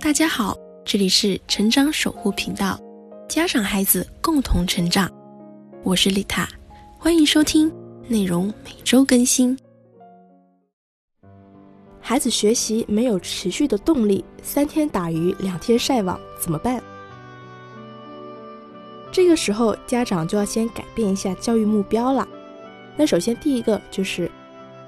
[0.00, 2.78] 大家好，这里是成长守护频道，
[3.28, 5.10] 家长孩子共同成长，
[5.82, 6.48] 我是丽塔，
[6.96, 7.70] 欢迎收听，
[8.06, 9.58] 内容每周更新。
[12.00, 16.80] 孩子学习没有持续的动力，三天打鱼两天晒网怎么办？
[19.10, 22.26] 这个时候家长就要先改变一下教育目标了。
[22.96, 24.30] 那首先第一个就是，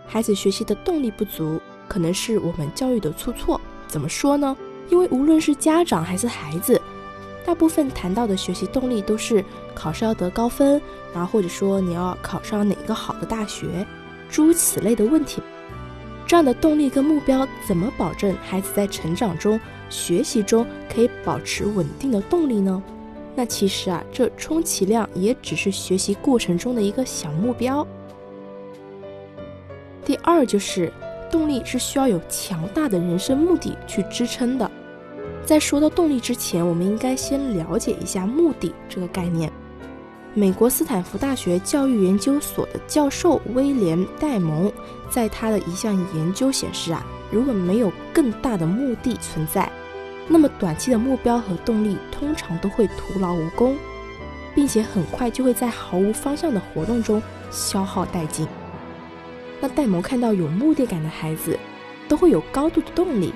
[0.06, 3.61] 孩子学习的动力不足，可能是我们教育的出错。
[3.88, 4.56] 怎么说呢？
[4.91, 6.80] 因为无论是家长还是孩子，
[7.46, 9.44] 大部分谈到的学习动力都是
[9.75, 10.80] 考试要得高分，
[11.14, 13.86] 然后或者说你要考上哪个好的大学，
[14.29, 15.40] 诸如此类的问题。
[16.26, 19.58] 这样的动力跟目标，怎么保证孩子在成长中、
[19.89, 22.82] 学习中可以保持稳定的动力呢？
[23.35, 27.86] 那其实啊，这充其量也只是学习过程中的一个小目标。
[30.04, 30.93] 第二就是，
[31.30, 34.70] 动力是需要有强大的人生目的去支撑的。
[35.50, 39.50] 在说到动力之前，我们应该先了解一下目的这个概念。
[40.33, 44.72] 美国斯坦福大学教育研究所的教授威廉·戴蒙
[45.11, 49.69] 在他的一项研究显示啊，如果没有更大的目的存在，
[50.28, 53.77] 那么短期的目标和动力通常都会徒劳无功，
[54.55, 58.46] 并且很快就会在毫无方向的活动中消耗殆尽。
[59.61, 61.58] 那戴蒙看到有目的感的孩子，
[62.06, 63.34] 都会有高度的动力，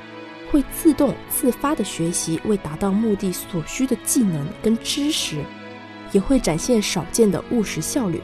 [0.55, 5.43] 会自动自发的学习为达到目的所需的技能跟知识。
[6.13, 8.23] 也会展现少见的务实效率。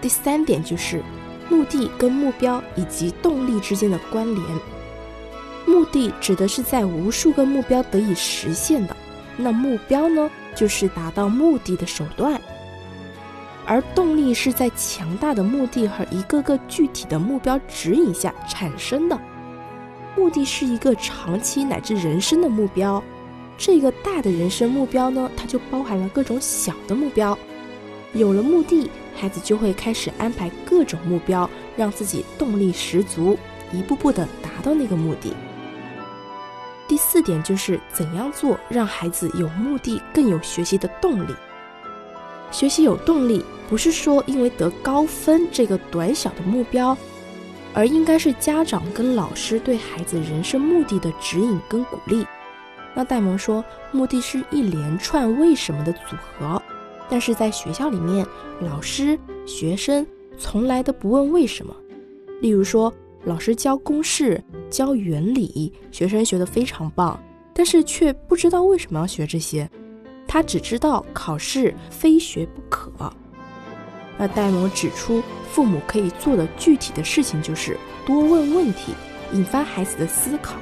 [0.00, 1.00] 第三点就是
[1.48, 4.44] 目的跟目标以及动力之间的关联。
[5.64, 8.96] 目的指的是在无数个目标得以实现的，
[9.36, 12.40] 那目标呢，就是达到目的的手段。
[13.64, 19.16] 而动力是在强大的目的和一个个具体的目标指引下产生的。
[20.16, 23.02] 目的是一个长期乃至人生的目标。
[23.58, 27.38] 这个大的人生目标呢，它就包含了各种小的目标。
[28.12, 33.38] 有了目的，孩子就会开始安排各种目标，让自己动力十足，
[33.72, 35.32] 一步步的达到那个目的。
[36.88, 41.34] 第四点就是怎样做让孩子有目的，更有学习的动力。
[42.52, 46.96] 学习有动力，不是说因为得高分这个短小的目标，
[47.76, 52.26] 而应该是家长跟老师对孩子人生目的的指引跟鼓励。
[52.94, 56.60] 那戴蒙说，目的是一连串为什么的组合，
[57.10, 58.26] 但是在学校里面，
[58.62, 60.06] 老师、学生
[60.38, 61.76] 从来都不问为什么。
[62.40, 62.90] 例如说，
[63.24, 67.22] 老师教公式、教原理，学生学得非常棒，
[67.52, 69.68] 但是却不知道为什么要学这些，
[70.26, 72.90] 他只知道考试非学不可。
[74.18, 78.92] 那戴蒙指出，父母可以做的具体的事情就是多问问题，
[79.32, 80.56] 引发孩子的思考。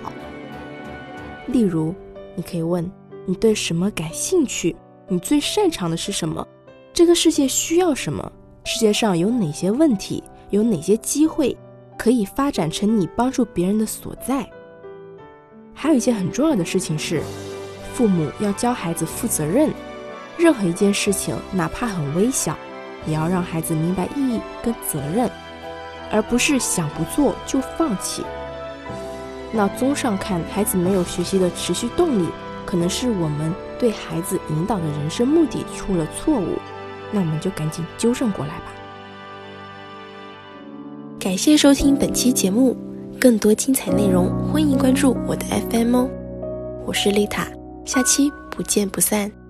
[1.47, 1.94] 例如。
[2.37, 2.91] 你可以问：
[3.26, 4.75] 你对什么感兴趣？
[5.06, 6.44] 你最擅长的是什么？
[6.93, 8.32] 这个世界需要什么？
[8.64, 10.20] 世界上有哪些问题？
[10.50, 11.56] 有哪些机会
[11.97, 14.44] 可以发展成你帮助别人的所在？
[15.72, 17.22] 还有一件很重要的事情是，
[17.93, 19.70] 父母要教孩子负责任。
[20.37, 22.59] 任何一件事情，哪怕很微小，
[23.06, 25.31] 也要让孩子明白意义跟责任，
[26.10, 28.22] 而不是想不做就放弃。
[29.53, 32.28] 那综上看，孩子没有学习的持续动力，
[32.66, 36.59] 可能是我们对孩子引导的人生目的出了错误。
[37.12, 38.72] 那我们就赶紧纠正过来吧。
[41.20, 42.76] 感谢收听本期节目，
[43.20, 46.10] 更多精彩内容欢迎关注我的 FM 哦。
[46.84, 47.47] 我是丽塔，
[47.84, 49.44] 下期不见不散。